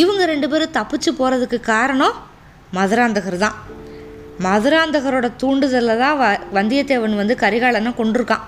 இவங்க 0.01 0.23
ரெண்டு 0.31 0.47
பேரும் 0.51 0.75
தப்பிச்சு 0.77 1.11
போகிறதுக்கு 1.19 1.57
காரணம் 1.73 2.15
மதுராந்தகர் 2.77 3.43
தான். 3.45 3.57
மதுராந்தகரோட 4.45 5.27
தூண்டுதலில் 5.41 6.01
தான் 6.03 6.15
வ 6.21 6.25
வந்தியத்தேவன் 6.57 7.19
வந்து 7.21 7.35
கரிகாலனை 7.43 7.91
கொண்டிருக்கான் 7.99 8.45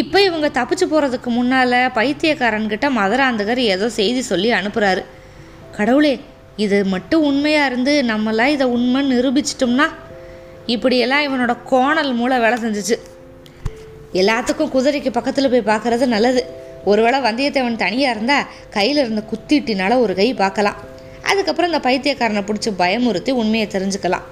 இப்போ 0.00 0.18
இவங்க 0.28 0.48
தப்பிச்சு 0.58 0.86
போகிறதுக்கு 0.92 1.30
முன்னால் 1.38 1.78
பைத்தியக்காரன்கிட்ட 1.96 2.86
மதுராந்தகர் 2.98 3.60
ஏதோ 3.74 3.86
செய்தி 3.98 4.22
சொல்லி 4.30 4.50
அனுப்புகிறாரு 4.58 5.02
கடவுளே 5.78 6.14
இது 6.64 6.78
மட்டும் 6.94 7.26
உண்மையாக 7.30 7.68
இருந்து 7.70 7.92
நம்மளாம் 8.12 8.54
இதை 8.54 8.66
உண்மைன்னு 8.76 9.14
நிரூபிச்சிட்டோம்னா 9.16 9.86
இப்படியெல்லாம் 10.74 11.26
இவனோட 11.28 11.52
கோணல் 11.70 12.12
மூளை 12.12 12.36
வேலை 12.38 12.56
செஞ்சிச்சு. 12.64 12.96
எல்லாத்துக்கும் 14.20 14.72
குதிரைக்கு 14.74 15.10
பக்கத்தில் 15.10 15.52
போய் 15.52 15.70
பார்க்குறது 15.70 16.06
நல்லது. 16.14 16.42
ஒருவேளை 16.84 17.18
வந்தியத்தேவன் 17.20 17.82
தனியாக 17.84 18.14
இருந்தால் 18.16 18.46
கையில் 18.76 19.00
இருந்த 19.02 19.22
குத்திட்டினால 19.32 19.98
ஒரு 20.04 20.14
கை 20.14 20.34
பார்க்கலாம். 20.34 20.78
அதுக்கப்புறம் 21.30 21.70
இந்த 21.72 21.80
பைத்தியக்காரனை 21.88 22.42
பிடிச்சி 22.48 22.70
பயமுறுத்தி 22.82 23.32
உண்மையை 23.42 23.66
தெரிஞ்சுக்கலாம். 23.74 24.26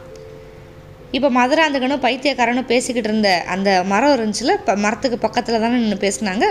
இப்போ 1.16 1.28
மதுராந்தகனும் 1.36 2.02
பைத்தியக்காரனும் 2.06 2.70
பேசிக்கிட்டு 2.72 3.08
இருந்த 3.08 3.30
அந்த 3.54 3.70
மரம் 3.92 4.14
இருந்துச்சுல 4.16 4.54
இப்போ 4.60 4.74
மரத்துக்கு 4.76 5.18
பக்கத்தில் 5.18 5.60
தானே 5.60 5.76
நின்று 5.76 5.98
பேசினாங்க. 6.06 6.46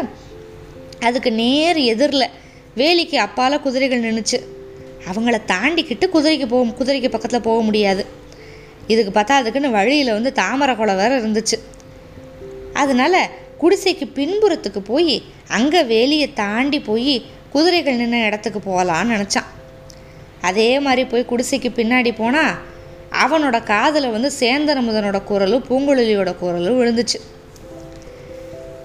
அதுக்கு 1.07 1.31
நேர் 1.31 1.77
எதிரில் 1.91 2.27
வேலிக்கு 2.79 3.17
அப்பால் 3.25 3.63
குதிரைகள் 3.65 4.05
நின்றுச்சு 4.07 4.39
அவங்கள 5.09 5.37
தாண்டிக்கிட்டு 5.51 6.05
குதிரைக்கு 6.15 6.47
போக 6.53 6.73
குதிரைக்கு 6.79 7.09
பக்கத்தில் 7.15 7.45
போக 7.49 7.59
முடியாது. 7.61 8.05
இதுக்கு 8.87 9.11
பார்த்தா 9.19 9.35
அதுக்குன்னு 9.41 9.69
வழியில் 9.69 10.15
வந்து 10.17 10.31
தாமரை 10.33 10.75
குளம் 10.75 10.99
வேறு 11.01 11.15
இருந்துச்சு. 11.21 11.57
அதனால 12.73 13.15
குடிசைக்கு 13.61 14.05
பின்புறத்துக்கு 14.17 14.81
போய் 14.91 15.15
அங்கே 15.57 15.81
வேலியை 15.93 16.27
தாண்டி 16.41 16.79
போய் 16.89 17.15
குதிரைகள் 17.53 17.99
நின்ற 18.01 18.17
இடத்துக்கு 18.29 18.59
போகலான்னு 18.69 19.13
நினச்சான். 19.15 19.49
அதே 20.49 20.69
மாதிரி 20.85 21.03
போய் 21.11 21.29
குடிசைக்கு 21.31 21.69
பின்னாடி 21.79 22.11
போனால் 22.21 22.53
அவனோட 23.23 23.57
காதில் 23.71 24.13
வந்து 24.15 24.29
சேந்தனமுதனோட 24.39 25.19
குரலும் 25.29 25.65
பூங்குழலியோட 25.69 26.31
குரலும் 26.41 26.79
விழுந்துச்சு. 26.79 27.19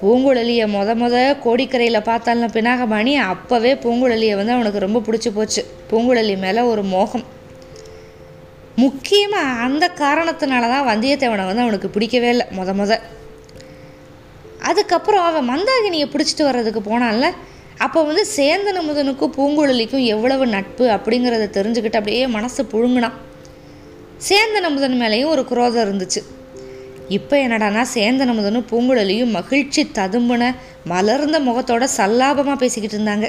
பூங்குழலியை 0.00 0.66
முத 0.74 0.94
முத 1.02 1.16
கோடிக்கரையில் 1.44 2.06
பார்த்தாலும் 2.08 2.54
பினாகபாணி 2.56 3.12
அப்போவே 3.32 3.72
பூங்குழலியை 3.84 4.34
வந்து 4.40 4.54
அவனுக்கு 4.56 4.84
ரொம்ப 4.86 5.02
பிடிச்சி 5.06 5.30
போச்சு. 5.36 5.62
பூங்குழலி 5.90 6.34
மேலே 6.44 6.62
ஒரு 6.72 6.82
மோகம். 6.94 7.24
முக்கியமாக 8.82 9.60
அந்த 9.66 9.84
காரணத்தினால 10.02 10.68
தான் 10.72 10.88
வந்தியத்தேவனை 10.90 11.44
வந்து 11.48 11.64
அவனுக்கு 11.66 11.88
பிடிக்கவே 11.96 12.30
இல்லை 12.34 12.46
முத 12.58 12.72
முத. 12.80 12.92
அதுக்கப்புறம் 14.70 15.24
அவன் 15.28 15.48
மந்தாகினியை 15.50 16.06
பிடிச்சிட்டு 16.12 16.44
வர்றதுக்கு 16.48 16.80
போனான்ல. 16.90 17.28
அப்போ 17.84 18.00
வந்து 18.08 18.24
சேந்தன 18.36 18.82
முதனுக்கும் 18.88 19.34
பூங்குழலிக்கும் 19.36 20.04
எவ்வளவு 20.14 20.44
நட்பு 20.54 20.84
அப்படிங்கிறத 20.96 21.46
தெரிஞ்சுக்கிட்டு 21.56 22.00
அப்படியே 22.00 22.26
மனசு 22.36 22.62
புழுங்கினான். 22.72 23.16
சேந்தன 24.28 24.68
முதன் 24.74 24.98
மேலேயும் 25.00 25.32
ஒரு 25.34 25.42
குரோதம் 25.50 25.84
இருந்துச்சு. 25.84 26.20
இப்போ 27.16 27.36
என்னடானா 27.46 27.82
சேந்தன 27.94 28.34
முதனும் 28.34 28.68
பூங்குழலியும் 28.70 29.34
மகிழ்ச்சி 29.38 29.82
ததும்புன 29.98 30.52
மலர்ந்த 30.92 31.38
முகத்தோட 31.48 31.84
சல்லாபமாக 31.96 32.56
பேசிக்கிட்டு 32.62 32.96
இருந்தாங்க. 32.98 33.28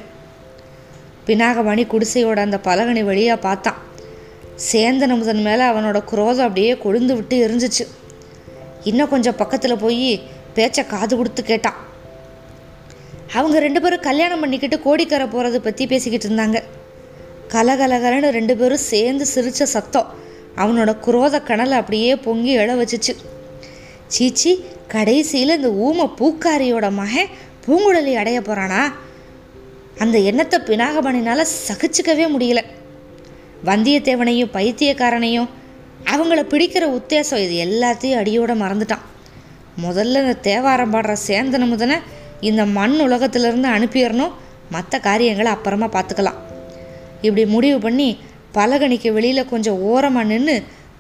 பினாகமணி 1.28 1.84
குடிசையோட 1.94 2.40
அந்த 2.48 2.58
பலகனி 2.68 3.04
வழியாக 3.10 3.40
பார்த்தான். 3.48 3.80
சேந்தன 4.72 5.18
முதன் 5.22 5.44
மேலே 5.48 5.64
அவனோட 5.72 6.00
குரோதம் 6.12 6.48
அப்படியே 6.48 6.74
கொழுந்து 6.86 7.14
விட்டு 7.20 7.38
எரிஞ்சிச்சு. 7.48 7.86
இன்னும் 8.90 9.12
கொஞ்சம் 9.14 9.40
பக்கத்தில் 9.42 9.82
போய் 9.86 10.10
பேச்சை 10.58 10.84
காது 10.94 11.14
கொடுத்து 11.20 11.42
கேட்டான் 11.44 11.80
அவங்க 13.38 13.58
ரெண்டு 13.66 13.80
பேரும் 13.84 14.06
கல்யாணம் 14.08 14.42
பண்ணிக்கிட்டு 14.44 14.78
கோடிக்கரை 14.86 15.26
போகிறத 15.34 15.58
பற்றி 15.68 15.84
பேசிக்கிட்டு 15.92 16.28
இருந்தாங்க. 16.28 16.60
கலகலகலன்னு 17.54 18.30
ரெண்டு 18.38 18.54
பேரும் 18.60 18.86
சேர்ந்து 18.92 19.26
சிரித்த 19.32 19.66
சத்தம் 19.74 20.12
அவனோட 20.62 20.92
குரோத 21.06 21.36
கணலை 21.48 21.76
அப்படியே 21.82 22.12
பொங்கி 22.26 22.52
எழ 22.62 22.70
வச்சுச்சு. 22.82 23.14
சீச்சி 24.16 24.52
கடைசியில் 24.94 25.58
இந்த 25.58 25.72
ஊமை 25.86 26.06
பூக்காரியோட 26.20 26.88
மகன் 27.02 27.34
பூங்குழலி 27.66 28.14
அடைய 28.22 28.40
போகிறானா 28.42 28.82
அந்த 30.04 30.18
எண்ணத்தை 30.30 30.58
பினாகமணினால் 30.70 31.52
சகிச்சுக்கவே 31.68 32.26
முடியல. 32.36 32.62
வந்தியத்தேவனையும் 33.70 34.54
பைத்தியக்காரனையும் 34.56 35.52
அவங்கள 36.14 36.42
பிடிக்கிற 36.54 36.86
உத்தேசம் 36.98 37.44
இது 37.46 37.56
எல்லாத்தையும் 37.68 38.20
அடியோட 38.22 38.54
மறந்துட்டான். 38.64 39.06
முதல்ல 39.84 40.22
இந்த 40.24 40.36
தேவாரம் 40.50 40.94
பாடுற 40.94 41.14
சேந்தன 41.28 41.68
முதனை 41.72 41.98
இந்த 42.50 42.66
மண் 42.78 42.96
உலகத்திலிருந்து 43.00 43.68
அனுப்பிடணும் 43.68 44.34
மற்ற 44.74 45.00
காரியங்களை 45.00 45.52
அப்புறமா 45.52 45.88
பார்த்துக்கலாம். 45.96 46.40
இப்படி 47.22 47.44
முடிவு 47.46 47.78
பண்ணி 47.80 48.08
பலகணிக்கு 48.58 49.10
வெளியில் 49.14 49.52
கொஞ்சம் 49.52 49.82
ஓரமாக 49.92 50.30
நின்று 50.32 50.56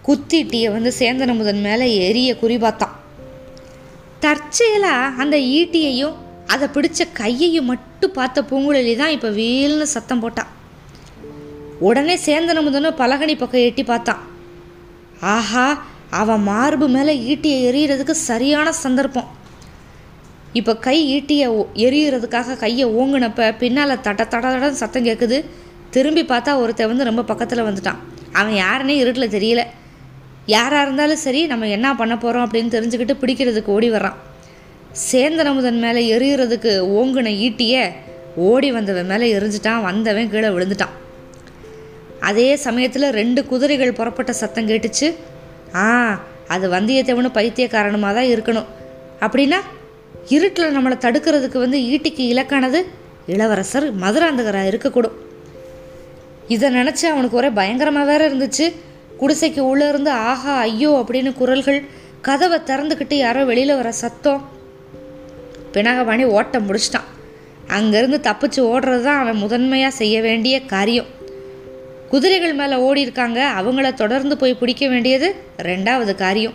குத்திட்டியை 0.07 0.69
வந்து 0.71 0.91
சேந்தன 0.99 1.35
முதன் 1.35 1.61
மேலே 1.67 1.85
எரிய 2.07 2.31
குறிபார்த்தான் 2.41 2.95
தற்செயலாக 4.23 5.21
அந்த 5.23 5.37
ஈட்டியையும் 5.37 6.15
அதை 6.53 6.67
பிடிச்ச 6.75 7.07
கையையும் 7.21 7.69
மட்டும் 7.71 8.15
பார்த்த 8.17 8.41
பூங்குழலி 8.41 8.93
தான் 8.95 9.13
இப்போ 9.15 9.29
வீல்னு 9.29 9.85
சத்தம் 9.95 10.21
போட்டான். 10.23 10.51
உடனே 11.87 12.15
சேந்தன 12.25 12.61
முதனும் 12.63 12.99
பலகணி 12.99 13.35
பக்கம் 13.35 13.65
எட்டி 13.69 13.83
பார்த்தான். 13.83 14.21
ஆஹா 15.33 15.65
அவன் 16.15 16.41
மார்பு 16.41 16.87
மேலே 16.87 17.35
ஈட்டியை 17.35 17.73
எறிகிறதுக்கு 17.73 18.11
சரியான 18.11 18.71
சந்தர்ப்பம். 18.71 19.31
இப்போ 20.53 20.77
கை 20.77 21.21
ஈட்டியை 21.21 21.47
ஒ- 21.47 22.57
கையை 22.59 22.87
ஓங்கினப்ப 22.87 23.57
பின்னால் 23.57 23.97
தட 23.97 24.27
தட 24.27 24.47
தடன்னு 24.47 24.71
சத்தம் 24.71 25.05
கேட்குது 25.05 25.45
திரும்பி 25.89 26.23
பார்த்தா 26.23 26.55
ஒருத்தன் 26.55 26.87
வந்து 26.87 27.03
ரொம்ப 27.03 27.23
பக்கத்தில் 27.23 27.61
வந்துட்டான். 27.61 27.95
அவன் 28.31 28.53
யாருன்னே 28.53 28.87
இருட்டில் 28.87 29.29
தெரியல. 29.29 29.63
யாராக 30.45 30.81
இருந்தாலும் 30.81 31.17
சரி 31.17 31.45
நம்ம 31.45 31.67
என்ன 31.67 31.95
பண்ண 31.95 32.17
போகிறோம் 32.17 32.51
அப்படின்னு 32.51 32.73
தெரிஞ்சுக்கிட்டு 32.73 33.15
பிடிக்கிறதுக்கு 33.21 33.65
ஓடி 33.65 33.91
வர்றான். 33.91 34.13
சேந்தனமுதன் 35.11 35.79
மேலே 35.79 36.17
எறிகிறதுக்கு 36.17 36.81
ஓங்குன 36.81 37.29
ஈட்டியை 37.29 37.91
ஓடி 38.35 38.71
வந்தவன் 38.71 39.05
மேலே 39.05 39.33
எரிஞ்சிட்டான். 39.33 39.81
வந்தவன் 39.81 40.29
கீழே 40.29 40.47
விழுந்துட்டான். 40.47 40.93
அதே 42.19 42.55
சமயத்தில் 42.55 43.09
ரெண்டு 43.09 43.45
குதிரைகள் 43.45 43.93
புறப்பட்ட 43.93 44.33
சத்தம் 44.33 44.67
கேட்டுச்சு. 44.67 45.15
ஆ 45.75 45.85
அது 46.47 46.65
வந்தியத்தேவனும் 46.69 47.37
பைத்தியக்காரனுமாக 47.37 48.13
தான் 48.13 48.31
இருக்கணும். 48.33 48.67
அப்படின்னா 49.25 49.59
இருட்டில் 50.35 50.75
நம்மளை 50.75 50.97
தடுக்கிறதுக்கு 51.05 51.57
வந்து 51.57 51.77
ஈட்டிக்கு 51.77 52.23
இலக்கானது 52.33 52.79
இளவரசர் 53.33 53.87
மதுராந்தகராக 54.03 54.69
இருக்கக்கூடும். 54.71 55.15
இதை 56.47 56.67
நினச்சி 56.75 57.05
அவனுக்கு 57.11 57.37
ஒரே 57.37 57.49
பயங்கரமாக 57.49 58.09
வேற 58.11 58.21
இருந்துச்சு. 58.29 58.65
குடிசைக்கு 59.19 59.59
உள்ளே 59.59 59.87
இருந்து 59.87 60.11
ஆஹா 60.11 60.55
ஐயோ 60.59 60.91
அப்படின்னு 61.01 61.33
குரல்கள் 61.33 61.79
கதவை 62.21 62.59
திறந்துக்கிட்டு 62.69 63.13
யாரோ 63.13 63.43
வெளியில் 63.45 63.75
வர 63.75 63.91
சத்தம். 63.91 64.41
பினாகபாணி 65.73 66.25
ஓட்டம் 66.37 66.67
முடிச்சிட்டான். 66.67 67.09
அங்கேருந்து 67.77 68.19
தப்பிச்சு 68.29 68.61
ஓடுறது 68.71 69.03
தான் 69.03 69.21
அவன் 69.23 69.41
முதன்மையாக 69.43 69.95
செய்ய 69.95 70.21
வேண்டிய 70.21 70.55
காரியம். 70.65 71.09
குதிரைகள் 72.15 72.53
மேலே 72.53 72.75
ஓடி 72.75 73.01
இருக்காங்க. 73.01 73.39
அவங்கள 73.59 73.93
தொடர்ந்து 73.93 74.37
போய் 74.37 74.53
பிடிக்க 74.59 74.87
வேண்டியது 74.87 75.35
ரெண்டாவது 75.69 76.15
காரியம். 76.15 76.53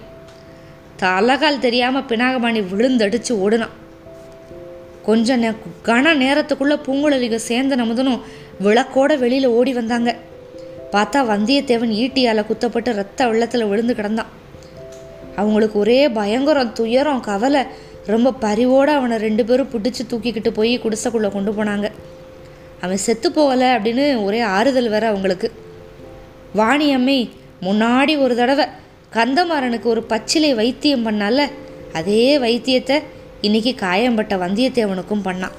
தலகால் 1.02 1.59
தெரியாமல் 1.59 2.02
பினாகபாணி 2.02 2.61
விழுந்தடிச்சு 2.71 3.33
ஓடுனான். 3.45 3.75
கொஞ்ச 5.02 5.37
நே 5.37 5.50
கன 5.85 6.14
நேரத்துக்குள்ளே 6.23 6.76
பூங்குழலிக 6.87 7.37
சேர்ந்த 7.49 7.76
நமதனும் 7.76 8.21
விளக்கோட 8.64 9.19
வெளியில் 9.19 9.47
ஓடி 9.47 9.73
வந்தாங்க. 9.73 10.17
பார்த்தா 10.93 11.21
வந்தியத்தேவன் 11.33 11.93
ஈட்டியால் 12.05 12.47
குத்தப்பட்டு 12.47 12.95
ரத்த 13.00 13.26
வெள்ளத்தில் 13.26 13.64
விழுந்து 13.64 13.95
கிடந்தான். 13.95 14.31
அவங்களுக்கு 15.37 15.79
ஒரே 15.79 16.09
பயங்கரம் 16.09 16.73
துயரம் 16.73 17.21
கவலை 17.21 17.62
ரொம்ப 18.07 18.33
பரிவோடு 18.33 18.93
அவனை 18.93 19.17
ரெண்டு 19.17 19.45
பேரும் 19.45 19.71
பிடிச்சி 19.71 20.05
தூக்கிக்கிட்டு 20.11 20.50
போய் 20.50 20.79
குடிசைக்குள்ளே 20.79 21.31
கொண்டு 21.33 21.52
போனாங்க. 21.52 21.88
அவன் 22.81 23.03
செத்து 23.07 23.31
போகலை 23.31 23.69
அப்படின்னு 23.77 24.25
ஒரே 24.25 24.41
ஆறுதல் 24.41 24.89
வேற 24.89 25.09
அவங்களுக்கு. 25.09 25.53
வாணியம்மை 26.57 27.19
முன்னாடி 27.63 28.19
ஒரு 28.19 28.37
தடவை 28.37 28.67
கந்தமாறனுக்கு 29.15 29.85
ஒரு 29.85 30.03
பச்சிலை 30.03 30.55
வைத்தியம் 30.55 31.07
பண்ணால 31.07 31.49
அதே 31.93 32.39
வைத்தியத்தை 32.39 32.97
இன்னைக்கு 33.41 33.75
காயம்பட்ட 33.75 34.37
வந்தியத்தேவனுக்கும் 34.37 35.27
பண்ணான். 35.29 35.57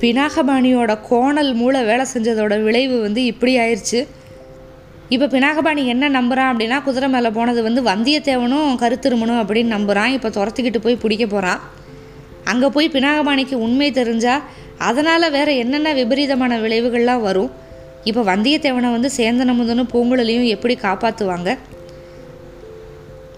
பினாகபாணியோட 0.00 0.98
கோணல் 1.08 1.54
மூளை 1.54 1.82
வேலை 1.84 2.06
செஞ்சதோட 2.14 2.62
விளைவு 2.62 3.00
வந்து 3.00 3.24
இப்படி 3.24 3.58
ஆயிடுச்சு 3.58 4.06
இப்போ 5.08 5.26
பினாகபாணி 5.26 5.84
என்ன 5.86 6.08
நம்புகிறான் 6.08 6.50
அப்படின்னா 6.52 6.82
குதிரை 6.82 7.08
மேலே 7.08 7.30
போனது 7.30 7.62
வந்து 7.62 7.82
வந்தியத்தேவனும் 7.82 8.70
கருத்திருமனும் 8.82 9.40
அப்படின்னு 9.42 9.74
நம்புகிறான் 9.76 10.14
இப்போ 10.16 10.28
துரத்துக்கிட்டு 10.28 10.78
போய் 10.78 10.96
பிடிக்க 10.96 11.26
போகிறான் 11.26 11.60
அங்கே 12.50 12.68
போய் 12.74 12.94
பினாகபாணிக்கு 12.94 13.56
உண்மை 13.66 13.90
தெரிஞ்சால் 14.00 14.44
அதனால் 14.88 15.34
வேறு 15.36 15.52
என்னென்ன 15.62 15.92
விபரீதமான 16.00 16.58
விளைவுகள்லாம் 16.64 17.24
வரும்? 17.28 17.50
இப்போ 18.10 18.22
வந்தியத்தேவனை 18.32 18.90
வந்து 18.96 19.10
சேந்தனமுதனும் 19.18 19.92
பூங்குழலியும் 19.92 20.50
எப்படி 20.54 20.74
காப்பாற்றுவாங்க 20.86 21.50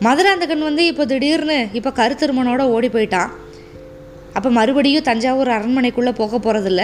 மதுராந்தகன் 0.07 0.67
வந்து 0.67 0.83
இப்போ 0.91 1.05
திடீர்னு 1.12 1.57
இப்போ 1.79 1.91
கருத்திருமனோட 2.00 2.62
ஓடி 2.75 2.88
போயிட்டான். 2.88 3.31
அப்போ 4.37 4.49
மறுபடியும் 4.59 5.07
தஞ்சாவூர் 5.09 5.50
அரண்மனைக்குள்ளே 5.57 6.12
போக 6.21 6.38
போகிறதில்ல 6.38 6.83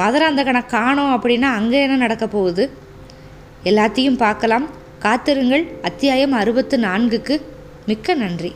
மதுராந்தகனை 0.00 0.62
காணோம் 0.74 1.12
அப்படின்னா 1.16 1.48
அங்கே 1.58 1.78
என்ன 1.86 1.98
நடக்க 2.04 2.26
போகுது? 2.26 2.64
எல்லாத்தையும் 3.70 4.18
பார்க்கலாம். 4.24 4.66
காத்திருங்கள். 5.04 5.64
அத்தியாயம் 5.88 6.34
அறுபத்து 6.40 6.78
நான்குக்கு 6.88 7.36
மிக்க 7.90 8.14
நன்றி. 8.14 8.50